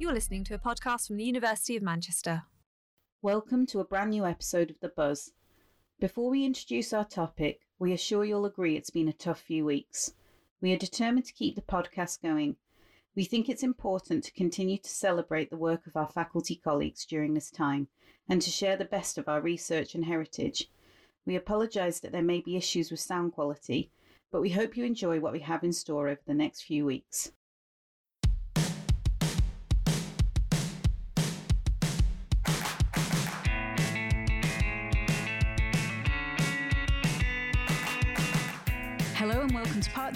[0.00, 2.44] You're listening to a podcast from the University of Manchester.
[3.20, 5.32] Welcome to a brand new episode of The Buzz.
[6.00, 9.66] Before we introduce our topic, we are sure you'll agree it's been a tough few
[9.66, 10.14] weeks.
[10.62, 12.56] We are determined to keep the podcast going.
[13.14, 17.34] We think it's important to continue to celebrate the work of our faculty colleagues during
[17.34, 17.88] this time
[18.26, 20.70] and to share the best of our research and heritage.
[21.26, 23.90] We apologise that there may be issues with sound quality,
[24.32, 27.32] but we hope you enjoy what we have in store over the next few weeks.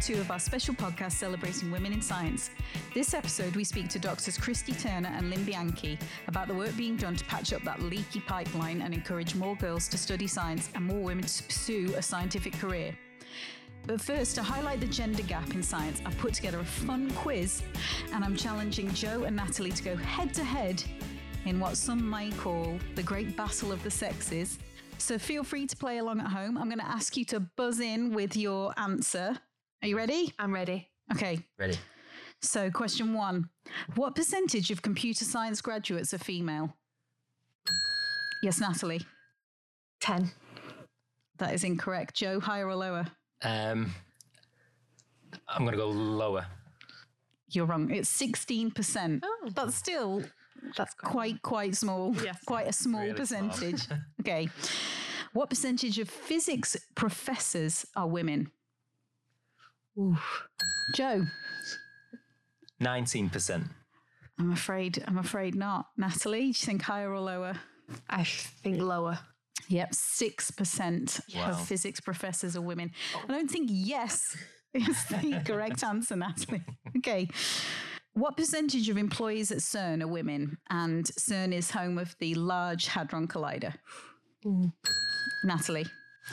[0.04, 2.50] Two of our special podcast celebrating women in science.
[2.92, 6.98] This episode, we speak to doctors Kristy Turner and Lynne Bianchi about the work being
[6.98, 10.84] done to patch up that leaky pipeline and encourage more girls to study science and
[10.84, 12.94] more women to pursue a scientific career.
[13.86, 17.62] But first, to highlight the gender gap in science, I've put together a fun quiz
[18.12, 20.84] and I'm challenging Joe and Natalie to go head to head
[21.46, 24.58] in what some might call the great battle of the sexes.
[24.98, 26.58] So feel free to play along at home.
[26.58, 29.38] I'm going to ask you to buzz in with your answer.
[29.84, 30.32] Are you ready?
[30.38, 30.88] I'm ready.
[31.12, 31.40] Okay.
[31.58, 31.76] Ready.
[32.40, 33.50] So, question one
[33.96, 36.74] What percentage of computer science graduates are female?
[38.42, 39.02] Yes, Natalie.
[40.00, 40.30] 10.
[41.36, 42.14] That is incorrect.
[42.14, 43.06] Joe, higher or lower?
[43.42, 43.92] Um,
[45.48, 46.46] I'm going to go lower.
[47.50, 47.90] You're wrong.
[47.90, 49.20] It's 16%.
[49.22, 49.50] Oh.
[49.54, 50.22] But still
[50.78, 52.14] That's quite, quite small.
[52.24, 52.38] Yes.
[52.46, 53.50] Quite a small Really small.
[53.50, 53.86] percentage.
[54.22, 54.48] okay.
[55.34, 58.50] What percentage of physics professors are women?
[60.94, 61.24] Joe,
[62.82, 63.68] 19%.
[64.38, 65.86] I'm afraid, I'm afraid not.
[65.96, 67.54] Natalie, do you think higher or lower?
[68.08, 69.18] I think lower.
[69.68, 71.50] Yep, 6% Wow.
[71.50, 72.90] of physics professors are women.
[73.22, 74.36] I don't think yes
[74.74, 76.62] is the correct answer, Natalie.
[76.98, 77.28] Okay.
[78.14, 80.58] What percentage of employees at CERN are women?
[80.70, 83.74] And CERN is home of the Large Hadron Collider.
[85.44, 85.86] Natalie.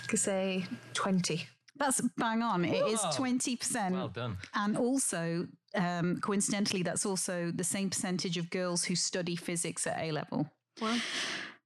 [0.08, 1.48] Could say 20.
[1.82, 2.64] That's bang on.
[2.64, 3.26] It is Whoa.
[3.26, 3.92] 20%.
[3.92, 4.38] Well done.
[4.54, 9.98] And also, um, coincidentally, that's also the same percentage of girls who study physics at
[10.00, 10.48] A level.
[10.80, 11.00] Wow.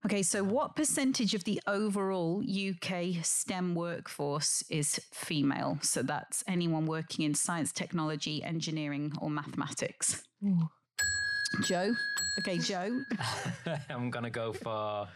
[0.05, 5.79] Okay, so what percentage of the overall UK STEM workforce is female?
[5.81, 10.23] So that's anyone working in science, technology, engineering, or mathematics.
[10.45, 10.69] Ooh.
[11.63, 11.93] Joe?
[12.39, 13.01] Okay, Joe?
[13.89, 15.09] I'm going to go for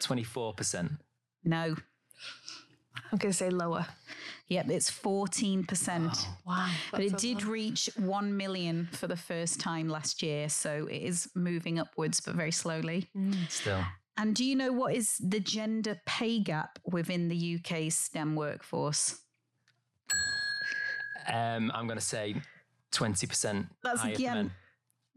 [0.00, 0.98] 24%.
[1.44, 1.76] No.
[3.12, 3.86] I'm going to say lower.
[4.48, 6.26] Yep, it's 14%.
[6.46, 6.70] Wow.
[6.90, 10.48] But it did reach 1 million for the first time last year.
[10.48, 13.08] So it is moving upwards, but very slowly.
[13.48, 13.84] Still.
[14.16, 19.20] And do you know what is the gender pay gap within the UK STEM workforce?
[21.30, 22.34] Um, I'm going to say
[22.92, 23.68] 20%.
[23.82, 24.52] That's again.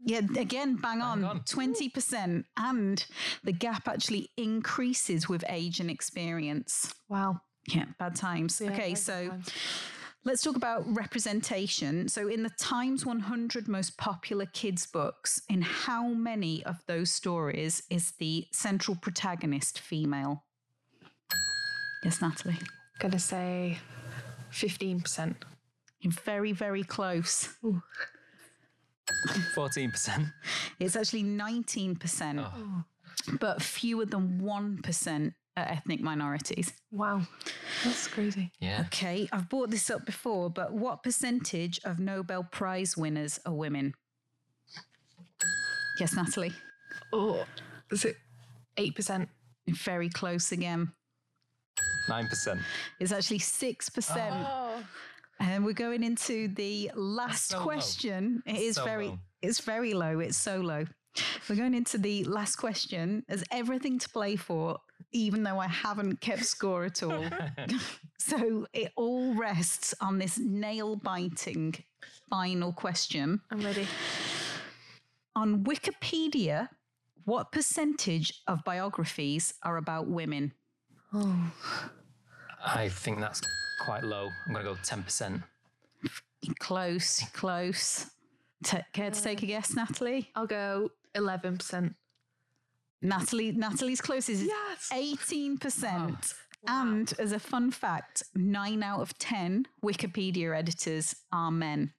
[0.04, 1.40] Yeah, again, bang on, on.
[1.40, 2.44] 20%.
[2.58, 3.06] And
[3.42, 6.94] the gap actually increases with age and experience.
[7.08, 7.40] Wow.
[7.68, 8.60] Yeah, bad times.
[8.60, 9.52] Yeah, okay, very so good
[10.26, 12.08] let's talk about representation.
[12.08, 17.82] So, in the Times 100 most popular kids' books, in how many of those stories
[17.88, 20.44] is the central protagonist female?
[22.04, 22.58] Yes, Natalie.
[22.98, 23.78] Going to say
[24.52, 25.36] 15%.
[26.00, 27.48] You're very, very close.
[29.54, 30.32] 14%.
[30.80, 32.84] It's actually 19%, Oh.
[33.40, 36.70] but fewer than 1% are Uh, ethnic minorities.
[36.90, 37.22] Wow.
[37.82, 38.52] That's crazy.
[38.60, 38.82] Yeah.
[38.88, 43.94] Okay, I've brought this up before, but what percentage of Nobel Prize winners are women?
[45.98, 46.52] Yes, Natalie.
[47.12, 47.46] Oh,
[47.90, 48.16] is it
[48.76, 49.28] 8%?
[49.68, 50.92] Very close again.
[52.10, 52.60] 9%.
[53.00, 54.46] It's actually 6%.
[54.46, 54.84] Oh.
[55.40, 57.64] And we're going into the last so low.
[57.64, 58.42] question.
[58.46, 59.18] It is So very low.
[59.42, 60.18] it's very low.
[60.18, 60.84] It's so low.
[61.48, 63.24] We're going into the last question.
[63.26, 64.78] There's everything to play for,
[65.12, 67.24] even though I haven't kept score at all.
[68.18, 71.74] so it all rests on this nail biting
[72.28, 73.40] final question.
[73.50, 73.86] I'm ready.
[75.34, 76.68] On Wikipedia,
[77.24, 80.52] what percentage of biographies are about women?
[81.12, 81.52] Oh.
[82.64, 83.40] I think that's
[83.84, 84.30] quite low.
[84.46, 85.42] I'm going to go 10%.
[86.58, 88.06] Close, close.
[88.64, 90.30] Ta care to uh, take a guess, Natalie?
[90.34, 91.94] I'll go 11%.
[93.02, 94.90] Natalie, Natalie's closest is Yes.
[94.92, 96.34] 18%.
[96.68, 101.92] And as a fun fact, nine out of 10 Wikipedia editors are men.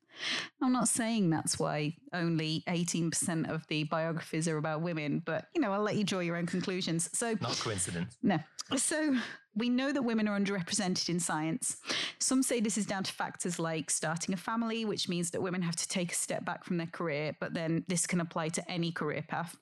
[0.61, 5.61] I'm not saying that's why only 18% of the biographies are about women, but you
[5.61, 7.07] know, I'll let you draw your own conclusions.
[7.13, 8.17] So, Not coincidence.
[8.23, 8.39] no.
[8.75, 9.15] So
[9.55, 11.77] we know that women are underrepresented in science.
[12.19, 15.61] Some say this is down to factors like starting a family, which means that women
[15.61, 18.69] have to take a step back from their career, but then this can apply to
[18.69, 19.55] any career path.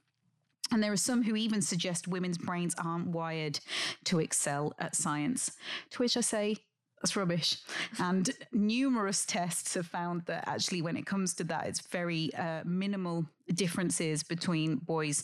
[0.71, 3.59] And there are some who even suggest women's brains aren't wired
[4.05, 5.51] to excel at science,
[5.91, 6.57] to which I say,
[7.01, 7.57] that's rubbish.
[7.99, 12.63] And numerous tests have found that actually, when it comes to that, it's very uh,
[12.65, 15.23] minimal differences between boys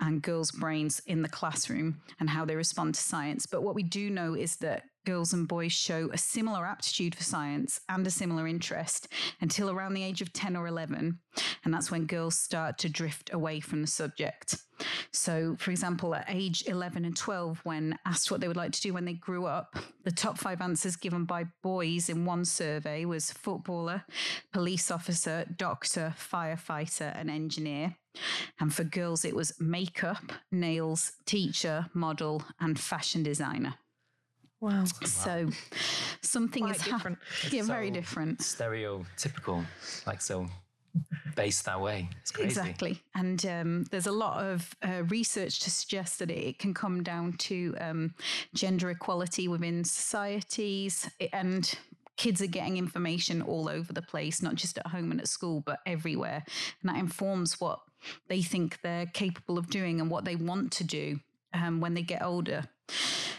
[0.00, 3.46] and girls' brains in the classroom and how they respond to science.
[3.46, 7.22] But what we do know is that girls and boys show a similar aptitude for
[7.22, 9.08] science and a similar interest
[9.40, 11.18] until around the age of 10 or 11.
[11.64, 14.56] And that's when girls start to drift away from the subject.
[15.10, 18.80] So, for example, at age 11 and 12, when asked what they would like to
[18.80, 23.04] do when they grew up, the top five answers given by boys in one survey
[23.04, 24.04] was footballer,
[24.52, 27.96] police officer, doctor, firefighter, and engineer.
[28.60, 33.74] And for girls, it was makeup, nails, teacher, model, and fashion designer.
[34.62, 34.84] Wow.
[35.04, 35.50] So
[36.20, 37.18] something Quite is different.
[37.50, 38.38] Yeah, very different.
[38.38, 39.66] Stereotypical,
[40.06, 40.46] like so
[41.34, 42.08] based that way.
[42.20, 42.48] It's crazy.
[42.48, 43.02] Exactly.
[43.16, 47.32] And um, there's a lot of uh, research to suggest that it can come down
[47.38, 48.14] to um,
[48.54, 51.72] gender equality within societies and
[52.16, 55.60] kids are getting information all over the place, not just at home and at school,
[55.60, 56.44] but everywhere.
[56.80, 57.80] And that informs what
[58.28, 61.18] they think they're capable of doing and what they want to do
[61.52, 62.64] um, when they get older.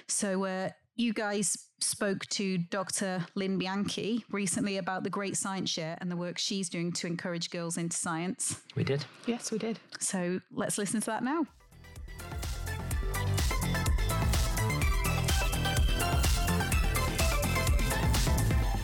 [0.07, 3.25] So, uh, you guys spoke to Dr.
[3.35, 7.49] Lynne Bianchi recently about the Great Science Share and the work she's doing to encourage
[7.49, 8.61] girls into science.
[8.75, 9.05] We did.
[9.25, 9.79] Yes, we did.
[9.99, 11.45] So let's listen to that now.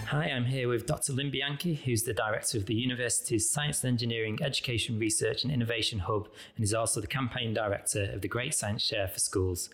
[0.08, 1.14] Hi, I'm here with Dr.
[1.14, 6.00] Lynne Bianchi, who's the director of the university's Science and Engineering Education Research and Innovation
[6.00, 9.70] Hub, and is also the campaign director of the Great Science Share for Schools.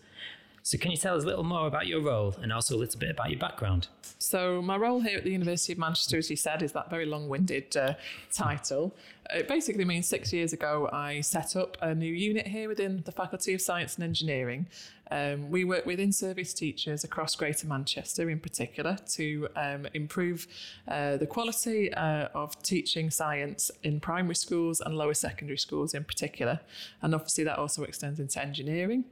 [0.66, 2.98] So, can you tell us a little more about your role and also a little
[2.98, 3.86] bit about your background?
[4.18, 7.06] So, my role here at the University of Manchester, as you said, is that very
[7.06, 7.94] long winded uh,
[8.34, 8.92] title.
[9.30, 13.12] It basically means six years ago I set up a new unit here within the
[13.12, 14.66] Faculty of Science and Engineering.
[15.10, 20.46] Um, we work with in service teachers across Greater Manchester in particular to um, improve
[20.88, 26.04] uh, the quality uh, of teaching science in primary schools and lower secondary schools in
[26.04, 26.60] particular.
[27.02, 29.04] And obviously, that also extends into engineering.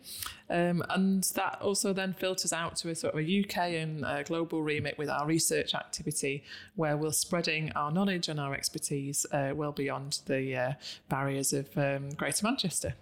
[0.50, 4.22] Um, and that also then filters out to a sort of a UK and uh,
[4.24, 6.44] global remit with our research activity,
[6.76, 10.72] where we're spreading our knowledge and our expertise uh, well beyond the uh,
[11.08, 12.94] barriers of um, Greater Manchester.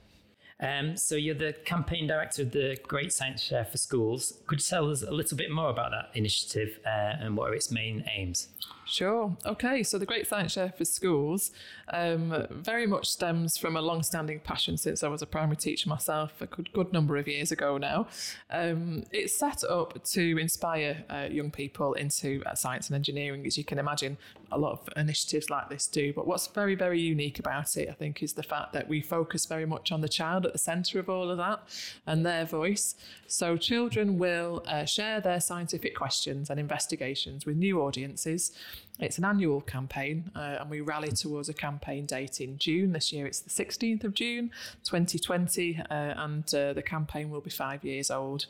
[0.62, 4.34] Um, so, you're the campaign director of the Great Science Share for Schools.
[4.46, 7.54] Could you tell us a little bit more about that initiative uh, and what are
[7.54, 8.48] its main aims?
[8.92, 9.34] Sure.
[9.46, 9.82] Okay.
[9.82, 11.50] So the Great Science Share for Schools
[11.90, 16.42] um, very much stems from a long-standing passion since I was a primary teacher myself
[16.42, 18.08] a good, good number of years ago now.
[18.50, 23.56] Um, it's set up to inspire uh, young people into uh, science and engineering, as
[23.56, 24.18] you can imagine.
[24.54, 26.12] A lot of initiatives like this do.
[26.12, 29.46] But what's very, very unique about it, I think, is the fact that we focus
[29.46, 31.62] very much on the child at the centre of all of that
[32.06, 32.94] and their voice.
[33.26, 38.52] So children will uh, share their scientific questions and investigations with new audiences.
[38.98, 42.92] It's an annual campaign, uh, and we rally towards a campaign date in June.
[42.92, 44.50] This year it's the 16th of June
[44.84, 48.46] 2020, uh, and uh, the campaign will be five years old.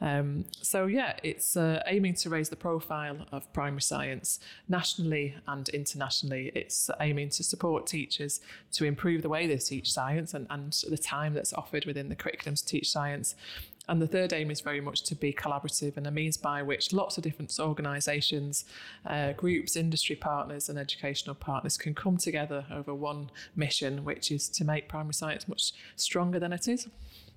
[0.00, 5.68] Um, so, yeah, it's uh, aiming to raise the profile of primary science nationally and
[5.70, 6.50] internationally.
[6.54, 8.40] It's aiming to support teachers
[8.72, 12.16] to improve the way they teach science and, and the time that's offered within the
[12.16, 13.36] curriculum to teach science.
[13.88, 16.92] And the third aim is very much to be collaborative and a means by which
[16.92, 18.64] lots of different organisations,
[19.06, 24.48] uh, groups, industry partners, and educational partners can come together over one mission, which is
[24.48, 26.88] to make primary science much stronger than it is.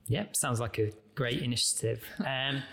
[0.08, 2.04] Yep, sounds like a great initiative.
[2.25, 2.63] Um,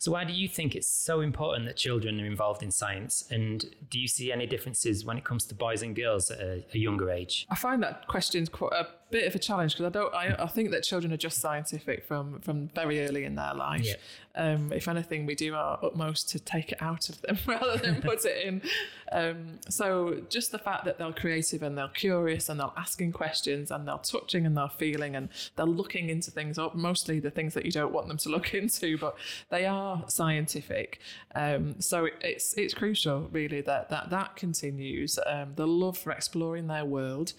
[0.00, 3.24] so, why do you think it's so important that children are involved in science?
[3.32, 6.64] And do you see any differences when it comes to boys and girls at a,
[6.72, 7.46] a younger age?
[7.50, 10.14] I find that question's quite a bit of a challenge because I don't.
[10.14, 13.84] I, I think that children are just scientific from from very early in their life.
[13.86, 13.94] Yeah.
[14.34, 18.00] Um, if anything, we do our utmost to take it out of them rather than
[18.02, 18.62] put it in.
[19.10, 23.72] Um, so just the fact that they're creative and they're curious and they're asking questions
[23.72, 27.54] and they're touching and they're feeling and they're looking into things, or mostly the things
[27.54, 29.16] that you don't want them to look into, but
[29.50, 31.00] they are scientific.
[31.34, 35.18] Um, so it, it's it's crucial, really, that that that continues.
[35.26, 37.32] Um, the love for exploring their world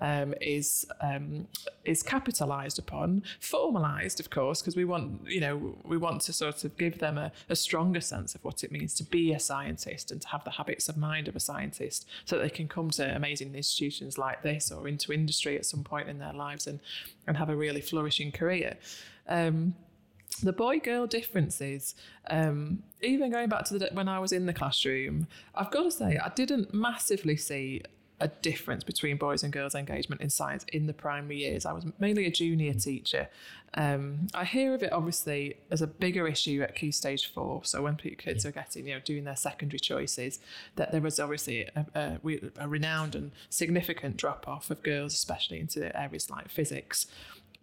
[0.00, 0.86] um, is
[1.16, 1.48] um,
[1.84, 6.64] is capitalised upon, formalised, of course, because we want you know we want to sort
[6.64, 10.10] of give them a, a stronger sense of what it means to be a scientist
[10.10, 12.90] and to have the habits of mind of a scientist, so that they can come
[12.90, 16.80] to amazing institutions like this or into industry at some point in their lives and
[17.26, 18.76] and have a really flourishing career.
[19.28, 19.74] Um,
[20.42, 21.94] the boy girl differences,
[22.28, 25.90] um, even going back to the when I was in the classroom, I've got to
[25.90, 27.82] say I didn't massively see
[28.18, 31.66] a difference between boys and girls engagement in science in the primary years.
[31.66, 33.28] I was mainly a junior teacher.
[33.74, 37.62] Um, I hear of it obviously as a bigger issue at key stage four.
[37.64, 40.38] So when kids are getting, you know, doing their secondary choices,
[40.76, 42.18] that there was obviously a, a,
[42.58, 47.06] a renowned and significant drop off of girls, especially into areas like physics.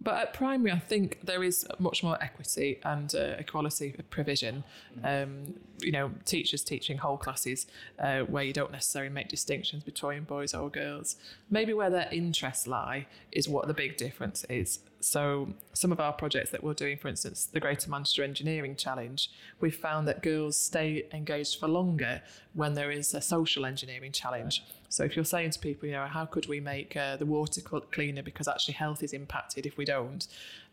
[0.02, 4.64] But at primary, I think there is much more equity and uh, equality of provision.
[5.04, 7.68] Um, you know, teachers teaching whole classes
[8.00, 11.16] uh, where you don't necessarily make distinctions between boys or girls.
[11.50, 14.80] Maybe where their interests lie is what the big difference is.
[15.00, 19.30] So, some of our projects that we're doing, for instance, the Greater Manchester Engineering Challenge,
[19.60, 22.22] we've found that girls stay engaged for longer
[22.54, 24.64] when there is a social engineering challenge.
[24.94, 27.62] So, if you're saying to people, you know, how could we make uh, the water
[27.62, 30.28] cleaner because actually health is impacted if we don't,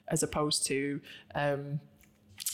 [0.09, 1.00] as opposed to
[1.35, 1.81] um,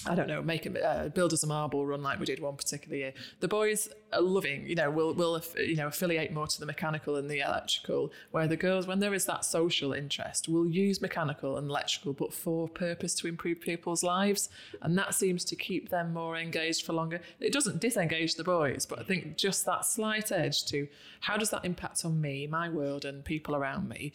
[0.06, 2.56] I don't know, make a uh, build us a marble run like we did one
[2.56, 3.12] particular year.
[3.40, 7.16] The boys are loving, you know, will will you know affiliate more to the mechanical
[7.16, 11.56] and the electrical, where the girls, when there is that social interest, will use mechanical
[11.56, 14.48] and electrical, but for purpose to improve people's lives,
[14.82, 17.20] and that seems to keep them more engaged for longer.
[17.40, 20.86] It doesn't disengage the boys, but I think just that slight edge to
[21.20, 24.12] how does that impact on me, my world, and people around me,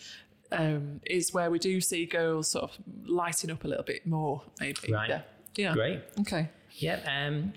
[0.52, 4.44] um, is where we do see girls sort of lighting up a little bit more,
[4.60, 4.92] maybe.
[4.92, 5.10] Right.
[5.10, 5.22] Yeah.
[5.56, 5.74] Yeah.
[5.74, 6.02] Great.
[6.22, 6.50] Okay.
[6.72, 7.00] Yeah.
[7.06, 7.54] Um,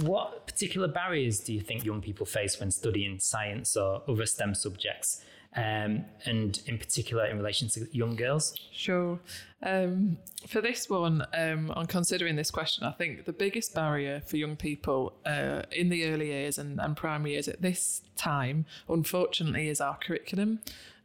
[0.00, 4.54] what particular barriers do you think young people face when studying science or other STEM
[4.54, 5.24] subjects?
[5.54, 8.54] Um, and in particular in relation to young girls?
[8.72, 9.20] Sure.
[9.62, 14.38] Um, for this one, um, on considering this question, I think the biggest barrier for
[14.38, 19.68] young people uh, in the early years and, and primary years at this time, unfortunately,
[19.68, 20.60] is our curriculum.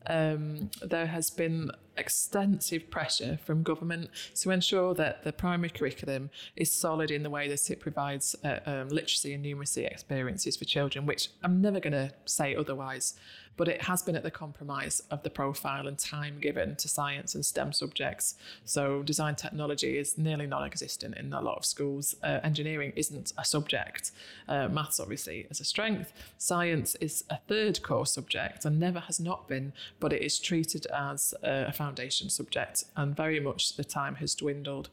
[0.10, 6.72] Um, there has been extensive pressure from government to ensure that the primary curriculum is
[6.72, 11.06] solid in the way that it provides uh, um, literacy and numeracy experiences for children,
[11.06, 13.16] which I'm never going to say otherwise
[13.58, 17.36] but it has been at the compromise of the profile and time given to science
[17.36, 18.36] and STEM subjects.
[18.64, 22.16] So, design technology is nearly non existent in a lot of schools.
[22.24, 24.12] Uh, engineering isn't a subject.
[24.48, 26.14] Uh, maths, obviously, is a strength.
[26.38, 30.86] Science is a third core subject and never has not been, but it is treated
[30.88, 34.90] as a foundation subject, and very much the time has dwindled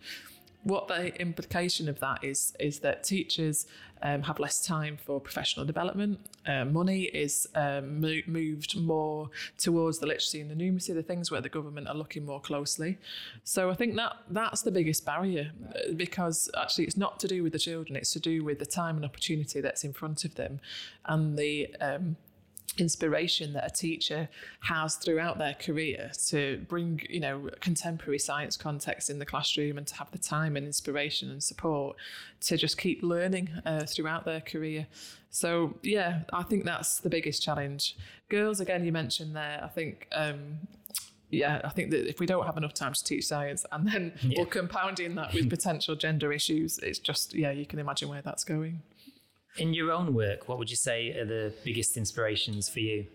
[0.64, 3.66] what the implication of that is is that teachers
[4.02, 6.18] um, have less time for professional development.
[6.46, 11.30] Uh, money is um, mo- moved more towards the literacy and the numeracy, the things
[11.30, 12.98] where the government are looking more closely.
[13.44, 17.42] So I think that that's the biggest barrier uh, because actually it's not to do
[17.42, 20.34] with the children; it's to do with the time and opportunity that's in front of
[20.34, 20.60] them,
[21.06, 22.16] and the um,
[22.78, 24.28] inspiration that a teacher
[24.60, 29.86] has throughout their career to bring you know contemporary science context in the classroom and
[29.86, 31.96] to have the time and inspiration and support
[32.40, 34.86] to just keep learning uh, throughout their career
[35.30, 37.96] so yeah i think that's the biggest challenge
[38.28, 40.58] girls again you mentioned there i think um,
[41.34, 44.12] yeah, I think that if we don't have enough time to teach science and then
[44.22, 44.40] yeah.
[44.40, 48.44] we're compounding that with potential gender issues, it's just, yeah, you can imagine where that's
[48.44, 48.82] going.
[49.56, 53.06] In your own work, what would you say are the biggest inspirations for you?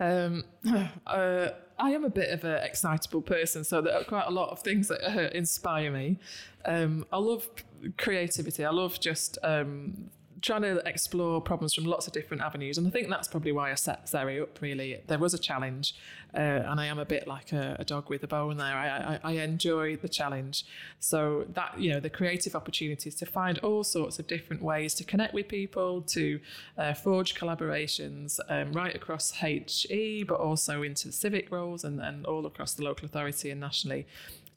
[0.00, 0.44] Um,
[1.06, 4.50] uh, I am a bit of an excitable person, so there are quite a lot
[4.50, 6.18] of things that uh, inspire me.
[6.64, 7.48] Um, I love
[7.96, 8.64] creativity.
[8.64, 12.78] I love just um, trying to explore problems from lots of different avenues.
[12.78, 15.00] And I think that's probably why I set SEERIH up, really.
[15.06, 15.94] There was a challenge,
[16.34, 18.76] uh, and I am a bit like a, a, dog with a bone there.
[18.76, 20.64] I, I, I enjoy the challenge.
[21.00, 25.04] So that, you know, the creative opportunities to find all sorts of different ways to
[25.04, 26.40] connect with people, to
[26.76, 32.46] uh, forge collaborations um, right across HE, but also into civic roles and, and all
[32.46, 34.06] across the local authority and nationally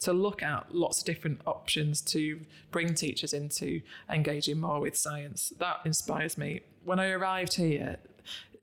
[0.01, 2.39] to look at lots of different options to
[2.71, 5.53] bring teachers into engaging more with science.
[5.59, 6.61] That inspires me.
[6.83, 7.97] When I arrived here,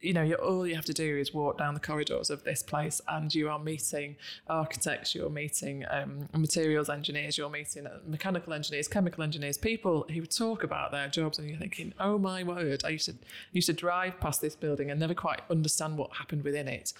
[0.00, 3.00] you know, all you have to do is walk down the corridors of this place,
[3.08, 4.16] and you are meeting
[4.48, 10.24] architects, you're meeting um, materials engineers, you're meeting uh, mechanical engineers, chemical engineers, people who
[10.24, 13.14] talk about their jobs, and you're thinking, oh my word, I used to
[13.52, 16.92] used to drive past this building and never quite understand what happened within it.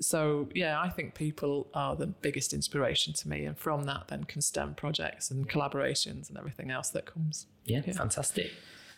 [0.00, 4.24] So yeah, I think people are the biggest inspiration to me, and from that then
[4.24, 7.46] can stem projects and collaborations and everything else that comes.
[7.64, 8.50] Yeah, fantastic.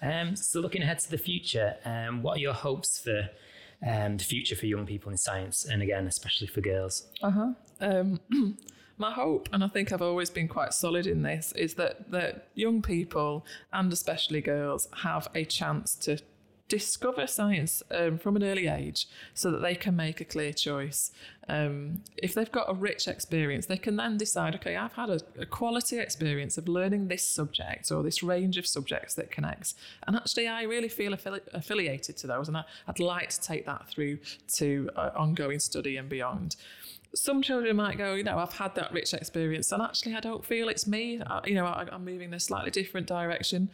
[0.03, 3.29] Um, so looking ahead to the future, um, what are your hopes for
[3.87, 7.07] um, the future for young people in science, and again, especially for girls?
[7.81, 8.21] Um,
[8.99, 12.49] my hope, and I think I've always been quite solid in this, is that that
[12.55, 16.19] young people and especially girls have a chance to
[16.69, 21.13] discover science um, from an early age so that they can make a clear choice.
[21.49, 25.21] Um, if they've got a rich experience, they can then decide, okay, I've had a,
[25.39, 29.75] a, quality experience of learning this subject or this range of subjects that connects.
[30.07, 33.67] And actually, I really feel affili- affiliated to those, and I, would like to take
[33.67, 34.19] that through
[34.57, 36.57] to uh, ongoing study and beyond
[37.15, 40.45] some children might go, you know, I've had that rich experience, and actually, I don't
[40.45, 41.21] feel it's me.
[41.25, 43.71] I, you know, I, am moving in a slightly different direction.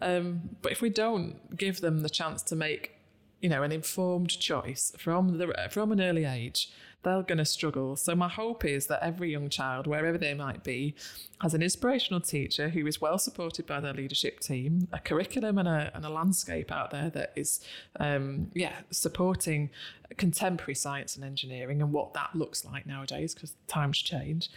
[0.00, 2.92] Um, but if we don't give them the chance to make,
[3.40, 6.70] you know, an informed choice from the from an early age,
[7.04, 7.96] they're going to struggle.
[7.96, 10.94] So my hope is that every young child, wherever they might be,
[11.40, 15.68] has an inspirational teacher who is well supported by their leadership team, a curriculum and
[15.68, 17.60] a, and a landscape out there that is,
[18.00, 19.70] um, yeah, supporting
[20.16, 24.50] contemporary science and engineering and what that looks like nowadays because times change.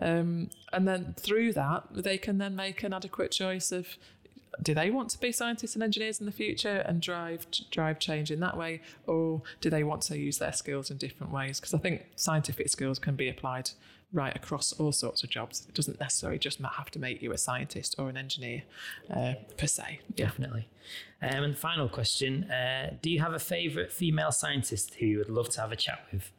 [0.00, 3.96] Um, and then through that, they can then make an adequate choice of
[4.62, 8.30] do they want to be scientists and engineers in the future and drive drive change
[8.30, 11.60] in that way, or do they want to use their skills in different ways?
[11.60, 13.70] Because I think scientific skills can be applied
[14.12, 15.66] right across all sorts of jobs.
[15.68, 18.62] It doesn't necessarily just have to make you a scientist or an engineer
[19.12, 20.00] uh, per se.
[20.14, 20.26] Yeah.
[20.26, 20.68] Definitely.
[21.20, 25.30] Um, and final question: uh, Do you have a favourite female scientist who you would
[25.30, 26.30] love to have a chat with?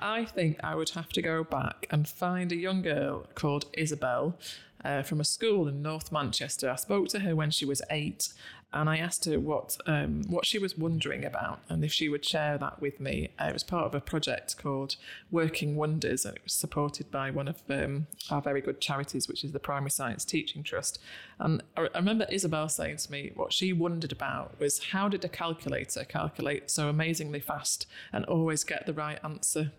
[0.00, 4.36] I think I would have to go back and find a young girl called Isabel
[4.84, 6.70] uh, from a school in North Manchester.
[6.70, 8.32] I spoke to her when she was eight,
[8.72, 12.24] and I asked her what um, what she was wondering about and if she would
[12.24, 13.30] share that with me.
[13.40, 14.96] Uh, it was part of a project called
[15.30, 19.42] Working Wonders, and it was supported by one of um, our very good charities, which
[19.42, 20.98] is the Primary Science Teaching Trust.
[21.38, 25.24] And I, I remember Isabel saying to me what she wondered about was how did
[25.24, 29.72] a calculator calculate so amazingly fast and always get the right answer?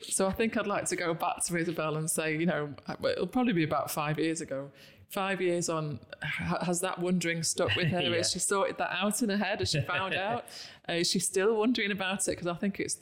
[0.00, 2.74] So I think I'd like to go back to Isabel and say, you know,
[3.04, 4.70] it'll probably be about five years ago.
[5.08, 8.00] Five years on, has that wondering stuck with her?
[8.02, 8.16] yeah.
[8.16, 9.60] Has she sorted that out in her head?
[9.60, 10.44] Has she found out?
[10.86, 12.32] Uh, is she still wondering about it?
[12.32, 12.98] Because I think it's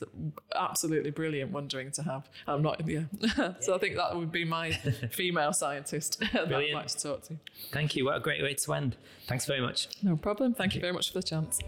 [0.55, 2.29] absolutely brilliant wondering to have.
[2.47, 3.03] I'm not, yeah.
[3.59, 4.71] so I think that would be my
[5.11, 7.37] female scientist that I'd like to talk to.
[7.71, 8.05] Thank you.
[8.05, 8.95] What a great way to end.
[9.27, 9.89] Thanks very much.
[10.01, 10.53] No problem.
[10.53, 11.59] Thank, Thank you very much for the chance.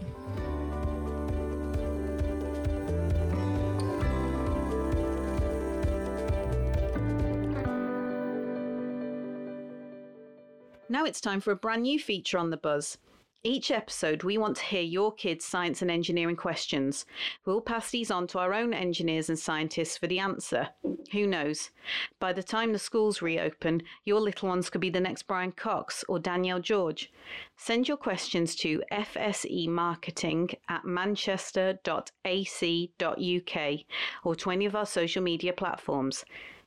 [10.90, 12.98] Now it's time for a brand new feature on The Buzz.
[13.44, 17.06] Each episode, we want to hear your kids' science and engineering questions.
[17.46, 20.70] We'll pass these on to our own engineers and scientists for the answer.
[21.12, 21.70] Who knows?
[22.18, 26.04] By the time the schools reopen, your little ones could be the next Brian Cox
[26.08, 27.12] or Danielle George.
[27.56, 33.78] Send your questions to fsemarketing at manchester.ac.uk
[34.24, 36.24] or to any of our social media platforms.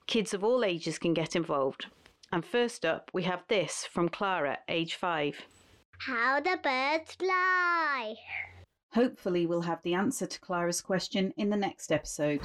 [0.08, 1.88] Kids of all ages can get involved.
[2.34, 5.40] And first up, we have this from Clara, age five.
[6.00, 8.16] How do birds fly.
[8.92, 12.42] Hopefully, we'll have the answer to Clara's question in the next episode.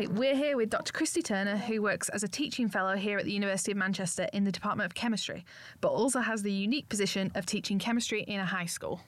[0.00, 0.94] Hi, we're here with Dr.
[0.94, 4.44] Kristy Turner, who works as a teaching fellow here at the University of Manchester in
[4.44, 5.44] the Department of Chemistry,
[5.82, 9.02] but also has the unique position of teaching chemistry in a high school.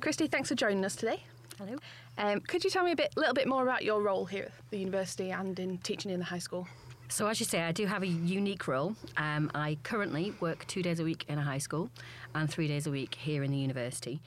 [0.00, 1.24] Kristy, thanks for joining us today.
[1.56, 1.78] Hello.
[2.18, 4.70] Um, could you tell me a bit, little bit more about your role here at
[4.70, 6.68] the university and in teaching in the high school?
[7.08, 8.96] So, as you say, I do have a unique role.
[9.16, 11.88] Um, I currently work two days a week in a high school
[12.34, 14.20] and three days a week here in the university.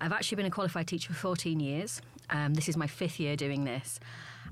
[0.00, 2.00] I've actually been a qualified teacher for 14 years.
[2.30, 3.98] Um, this is my fifth year doing this.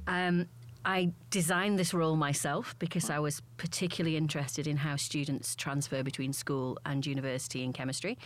[0.08, 0.48] Um,
[0.84, 6.32] I designed this role myself because I was particularly interested in how students transfer between
[6.32, 8.18] school and university in chemistry.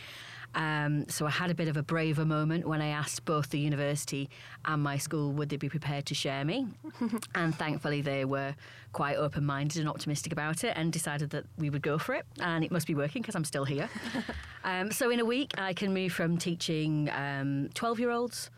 [0.54, 3.58] Um, so I had a bit of a braver moment when I asked both the
[3.58, 4.30] university
[4.64, 6.66] and my school would they be prepared to share me.
[7.34, 8.54] and thankfully they were
[8.92, 12.24] quite open minded and optimistic about it and decided that we would go for it.
[12.40, 13.90] And it must be working because I'm still here.
[14.64, 17.06] um, so in a week, I can move from teaching
[17.74, 18.50] 12 um, year olds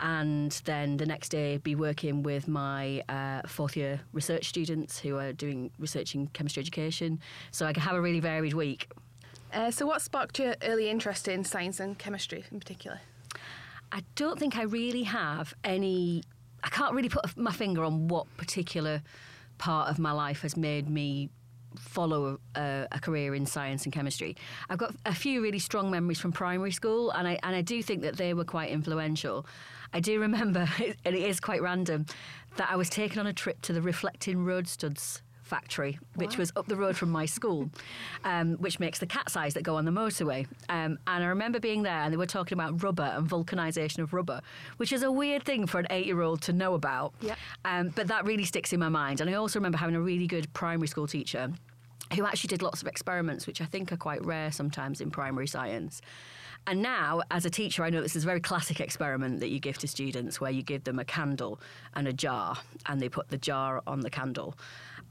[0.00, 5.16] and then the next day be working with my uh, fourth year research students who
[5.16, 7.20] are doing research in chemistry education.
[7.50, 8.90] So I can have a really varied week.
[9.52, 13.00] Uh, so, what sparked your early interest in science and chemistry in particular?
[13.90, 16.22] I don't think I really have any.
[16.62, 19.02] I can't really put my finger on what particular
[19.56, 21.30] part of my life has made me
[21.78, 24.36] follow a, a, career in science and chemistry.
[24.68, 27.82] I've got a few really strong memories from primary school, and I and I do
[27.82, 29.46] think that they were quite influential.
[29.92, 30.68] I do remember,
[31.04, 32.06] and it is quite random,
[32.56, 36.40] that I was taken on a trip to the Reflecting Road Studs factory, which wow.
[36.40, 37.70] was up the road from my school,
[38.24, 40.46] um, which makes the cat's eyes that go on the motorway.
[40.68, 44.12] Um, and I remember being there and they were talking about rubber and vulcanisation of
[44.12, 44.40] rubber,
[44.76, 47.14] which is a weird thing for an eight year old to know about.
[47.22, 47.38] Yep.
[47.64, 49.20] Um, but that really sticks in my mind.
[49.20, 51.50] And I also remember having a really good primary school teacher
[52.14, 55.46] who actually did lots of experiments, which I think are quite rare sometimes in primary
[55.46, 56.00] science.
[56.68, 59.58] And now, as a teacher, I know this is a very classic experiment that you
[59.58, 61.58] give to students where you give them a candle
[61.94, 64.54] and a jar, and they put the jar on the candle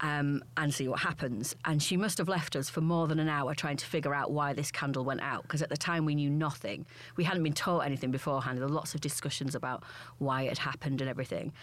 [0.02, 1.56] um, and see what happens.
[1.66, 4.30] And she must have left us for more than an hour trying to figure out
[4.32, 6.86] why this candle went out, because at the time we knew nothing.
[7.16, 8.60] We hadn't been taught anything beforehand.
[8.60, 9.82] There were lots of discussions about
[10.20, 11.54] why it happened and everything.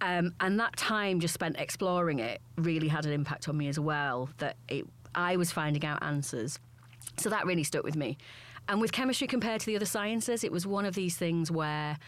[0.00, 3.78] Um, and that time just spent exploring it really had an impact on me as
[3.78, 6.58] well, that it, I was finding out answers.
[7.18, 8.18] So that really stuck with me.
[8.68, 11.98] And with chemistry compared to the other sciences, it was one of these things where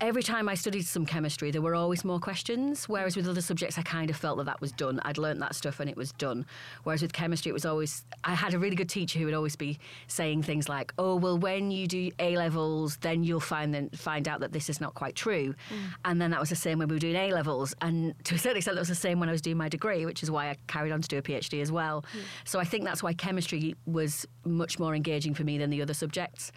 [0.00, 2.88] every time I studied some chemistry, there were always more questions.
[2.88, 5.00] Whereas with other subjects, I kind of felt that that was done.
[5.04, 6.46] I'd learnt that stuff and it was done.
[6.84, 9.56] Whereas with chemistry, it was always, I had a really good teacher who would always
[9.56, 13.90] be saying things like, oh, well, when you do A levels, then you'll find, then,
[13.90, 15.54] find out that this is not quite true.
[15.70, 15.76] Mm.
[16.04, 17.74] And then that was the same when we were doing A levels.
[17.80, 20.06] And to a certain extent, that was the same when I was doing my degree,
[20.06, 22.02] which is why I carried on to do a PhD as well.
[22.02, 22.20] Mm.
[22.44, 25.94] So I think that's why chemistry was much more engaging for me than the other
[25.94, 26.52] subjects.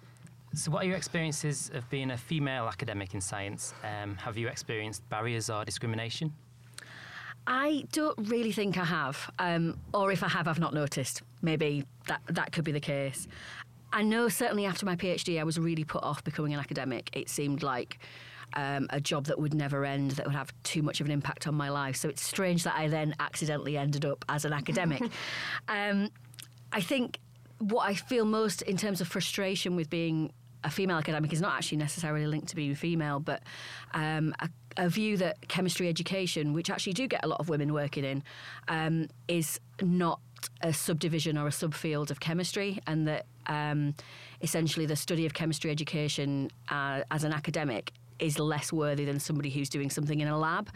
[0.55, 3.73] So, what are your experiences of being a female academic in science?
[3.83, 6.33] Um, have you experienced barriers or discrimination?
[7.45, 11.21] I don't really think I have, um, or if I have, I've not noticed.
[11.41, 13.27] Maybe that that could be the case.
[13.91, 17.09] I know certainly after my PhD, I was really put off becoming an academic.
[17.13, 17.99] It seemed like
[18.53, 21.47] um, a job that would never end, that would have too much of an impact
[21.47, 21.95] on my life.
[21.95, 25.01] So it's strange that I then accidentally ended up as an academic.
[25.67, 26.09] um,
[26.71, 27.19] I think
[27.59, 30.31] what I feel most in terms of frustration with being
[30.63, 33.43] a female academic is not actually necessarily linked to being female, but
[33.93, 37.73] um, a, a, view that chemistry education, which actually do get a lot of women
[37.73, 38.23] working in,
[38.67, 40.19] um, is not
[40.61, 43.95] a subdivision or a subfield of chemistry, and that um,
[44.41, 49.49] essentially the study of chemistry education uh, as an academic is less worthy than somebody
[49.49, 50.69] who's doing something in a lab,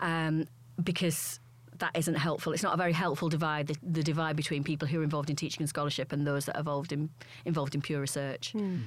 [0.00, 0.46] um,
[0.82, 1.38] because
[1.78, 2.52] that isn't helpful.
[2.52, 5.36] It's not a very helpful divide, the, the, divide between people who are involved in
[5.36, 7.10] teaching and scholarship and those that are involved in,
[7.44, 8.52] involved in pure research.
[8.54, 8.80] Mm.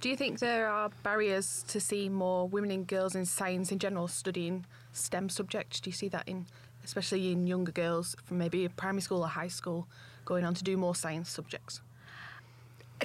[0.00, 3.80] Do you think there are barriers to see more women and girls in science in
[3.80, 5.80] general studying STEM subjects?
[5.80, 6.46] Do you see that in,
[6.84, 9.88] especially in younger girls from maybe primary school or high school,
[10.24, 11.80] going on to do more science subjects?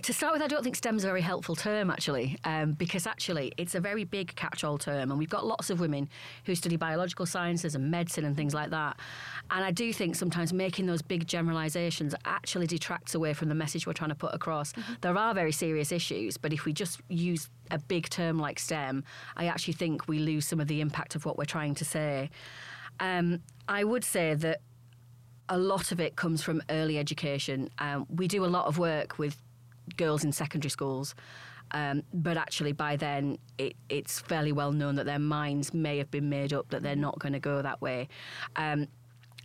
[0.02, 3.52] To start with, I don't think STEM's a very helpful term actually, um, because actually
[3.58, 6.10] it's a very big catch-all term, and we've got lots of women
[6.46, 8.98] who study biological sciences and medicine and things like that.
[9.52, 13.86] And I do think sometimes making those big generalisations actually detracts away from the message
[13.86, 14.74] we're trying to put across.
[14.74, 14.94] Mm-hmm.
[15.02, 19.04] There are very serious issues, but if we just use a big term like STEM,
[19.38, 22.32] I actually think we lose some of the impact of what we're trying to say.
[23.00, 24.62] Um, I would say that
[25.50, 27.70] a lot of it comes from early education.
[27.78, 29.38] Um, we do a lot of work with
[29.98, 31.16] girls in secondary schools.
[31.72, 36.12] Um, but actually, by then, it, it's fairly well known that their minds may have
[36.12, 38.10] been made up that they're not going to go that way.
[38.56, 38.88] Um,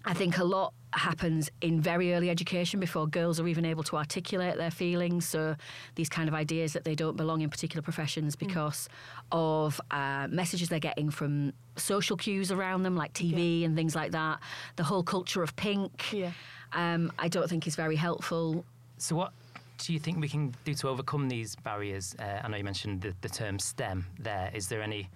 [0.04, 3.96] I think a lot happens in very early education before girls are even able to
[3.96, 5.26] articulate their feelings.
[5.26, 5.56] So,
[5.96, 8.38] these kind of ideas that they don't belong in particular professions mm.
[8.38, 8.88] because
[9.32, 9.36] mm.
[9.36, 13.66] of uh, messages they're getting from social cues around them, like TV yeah.
[13.66, 14.40] and things like that.
[14.76, 16.30] The whole culture of pink, yeah.
[16.72, 18.64] um, I don't think is very helpful.
[18.98, 19.32] So, what
[19.78, 22.14] do you think we can do to overcome these barriers?
[22.18, 24.50] Uh, I know you mentioned the, the term STEM there.
[24.52, 25.08] Is there any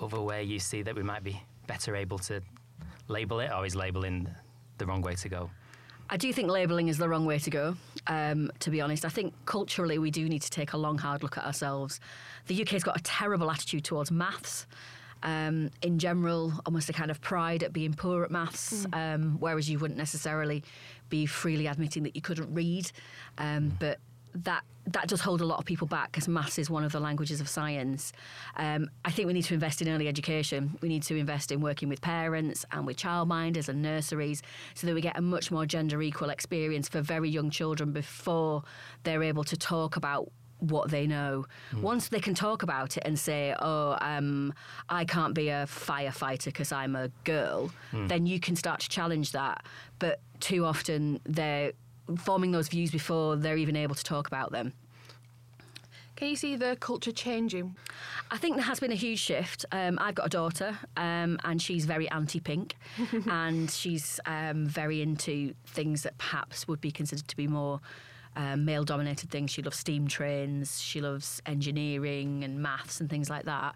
[0.00, 2.40] other way you see that we might be better able to
[3.06, 4.28] label it, or is labelling
[4.78, 5.50] the wrong way to go?
[6.10, 7.76] I do think labelling is the wrong way to go,
[8.06, 9.04] um, to be honest.
[9.04, 12.00] I think culturally we do need to take a long, hard look at ourselves.
[12.46, 14.66] The UK's got a terrible attitude towards maths.
[15.22, 19.14] Um, in general, almost a kind of pride at being poor at maths, mm.
[19.14, 20.62] um, whereas you wouldn't necessarily
[21.08, 22.90] be freely admitting that you couldn't read.
[23.36, 23.98] Um, but
[24.44, 27.00] that that does hold a lot of people back because maths is one of the
[27.00, 28.10] languages of science.
[28.56, 30.78] Um, I think we need to invest in early education.
[30.80, 34.40] We need to invest in working with parents and with childminders and nurseries
[34.74, 38.62] so that we get a much more gender equal experience for very young children before
[39.02, 41.44] they're able to talk about what they know.
[41.82, 44.52] Once they can talk about it and say, "Oh, um,
[44.88, 49.32] I can't be a firefighter because I'm a girl," then you can start to challenge
[49.32, 49.64] that.
[49.98, 51.72] But too often they're
[52.16, 54.72] forming those views before they're even able to talk about them.
[56.16, 57.76] Can you see the culture changing?
[58.32, 59.64] I think there has been a huge shift.
[59.70, 62.74] Um, I've got a daughter, um, and she's very anti-pink,
[63.30, 67.80] and she's um, very into things that perhaps would be considered to be more
[68.38, 69.50] um, male-dominated things.
[69.50, 73.74] She loves steam trains, she loves engineering and maths and things like that.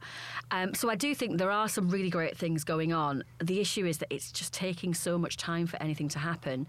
[0.52, 3.24] Um, so I do think there are some really great things going on.
[3.42, 6.68] The issue is that it's just taking so much time for anything to happen.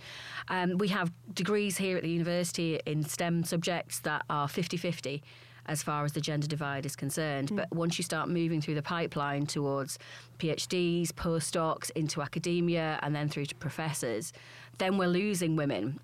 [0.49, 5.21] Um, we have degrees here at the university in STEM subjects that are 50-50
[5.67, 7.56] as far as the gender divide is concerned.
[7.56, 9.97] But once you start moving through the pipeline towards
[10.39, 14.34] PhDs, postdocs, into academia, and then through to professors,
[14.79, 15.99] then we're losing women.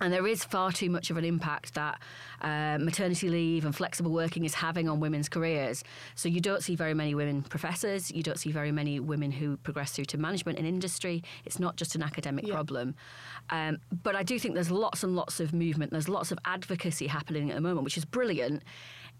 [0.00, 2.00] And there is far too much of an impact that
[2.40, 5.84] uh, maternity leave and flexible working is having on women's careers.
[6.14, 9.58] So you don't see very many women professors, you don't see very many women who
[9.58, 11.22] progress through to management in industry.
[11.44, 12.94] It's not just an academic problem.
[13.50, 17.06] Um, but I do think there's lots and lots of movement, there's lots of advocacy
[17.06, 18.62] happening at the moment, which is brilliant.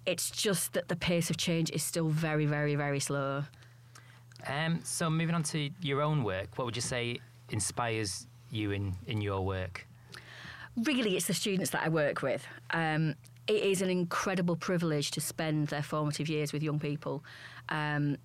[0.07, 3.45] It's just that the pace of change is still very, very, very slow.
[4.47, 7.19] Um, so moving on to your own work, what would you say
[7.51, 9.87] inspires you in, in your work?
[10.77, 12.47] Really it's the students that I work with.
[12.71, 13.15] Um,
[13.47, 17.25] it is an incredible privilege to spend their formative years with young people.
[17.69, 18.17] Um,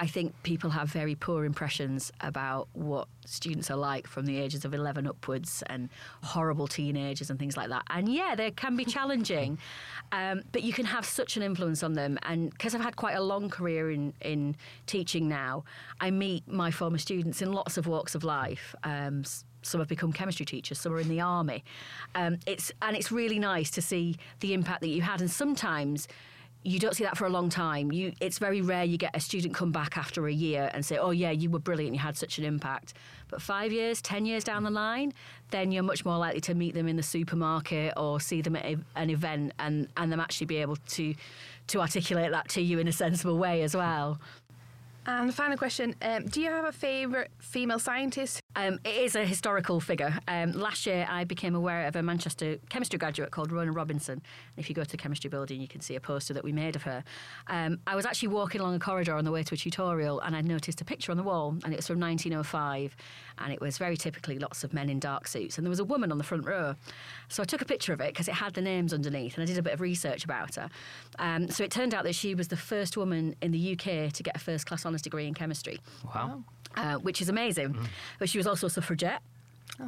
[0.00, 4.64] I think people have very poor impressions about what students are like from the ages
[4.64, 5.88] of 11 upwards and
[6.22, 7.84] horrible teenagers and things like that.
[7.90, 9.58] And yeah, they can be challenging,
[10.12, 12.18] um, but you can have such an influence on them.
[12.24, 15.64] And because I've had quite a long career in, in teaching now,
[16.00, 18.74] I meet my former students in lots of walks of life.
[18.82, 19.22] Um,
[19.64, 21.64] some have become chemistry teachers, some are in the army.
[22.14, 25.20] Um, it's and it's really nice to see the impact that you had.
[25.20, 26.08] And sometimes
[26.64, 27.92] you don't see that for a long time.
[27.92, 30.96] You, it's very rare you get a student come back after a year and say,
[30.96, 31.94] "Oh yeah, you were brilliant.
[31.94, 32.94] You had such an impact."
[33.28, 35.12] But five years, ten years down the line,
[35.50, 38.64] then you're much more likely to meet them in the supermarket or see them at
[38.64, 41.14] a, an event, and and them actually be able to
[41.66, 44.18] to articulate that to you in a sensible way as well.
[45.06, 48.40] And the final question um, Do you have a favourite female scientist?
[48.56, 50.18] Um, it is a historical figure.
[50.28, 54.22] Um, last year, I became aware of a Manchester chemistry graduate called Rona Robinson.
[54.56, 56.76] If you go to the chemistry building, you can see a poster that we made
[56.76, 57.02] of her.
[57.48, 60.36] Um, I was actually walking along a corridor on the way to a tutorial, and
[60.36, 62.96] I noticed a picture on the wall, and it was from 1905.
[63.38, 65.84] And it was very typically lots of men in dark suits, and there was a
[65.84, 66.76] woman on the front row.
[67.28, 69.46] So I took a picture of it because it had the names underneath, and I
[69.46, 70.70] did a bit of research about her.
[71.18, 74.22] Um, so it turned out that she was the first woman in the UK to
[74.22, 75.80] get a first class honours degree in chemistry
[76.14, 76.44] Wow.
[76.76, 77.76] Uh, which is amazing.
[78.18, 79.22] But she was also a suffragette.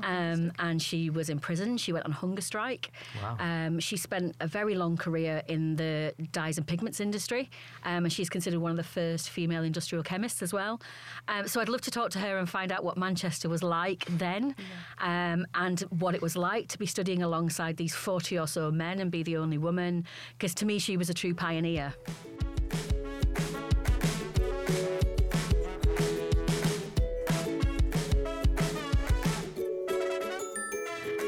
[0.03, 1.77] um, and she was in prison.
[1.77, 2.91] She went on hunger strike.
[3.23, 3.37] Wow.
[3.39, 7.51] Um, she spent a very long career in the dyes and pigments industry,
[7.85, 10.81] um, and she's considered one of the first female industrial chemists as well.
[11.29, 14.05] Um, so I'd love to talk to her and find out what Manchester was like
[14.09, 14.57] then,
[14.99, 18.99] um, and what it was like to be studying alongside these forty or so men
[18.99, 20.05] and be the only woman.
[20.33, 21.95] Because to me, she was a true pioneer.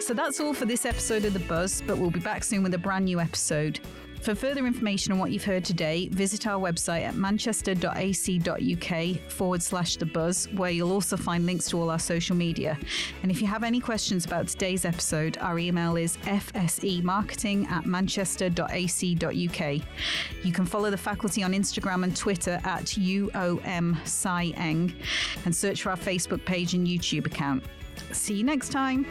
[0.08, 2.72] So that's all for this episode of The Buzz, but we'll be back soon with
[2.72, 3.78] a brand new episode.
[4.22, 9.96] For further information on what you've heard today, visit our website at manchester.ac.uk forward slash
[9.96, 12.78] the buzz, where you'll also find links to all our social media.
[13.22, 19.82] And if you have any questions about today's episode, our email is fsemarketing at manchester.ac.uk.
[20.42, 23.98] You can follow the faculty on Instagram and Twitter at UOM
[25.44, 27.62] and search for our Facebook page and YouTube account.
[28.12, 29.06] See you next time.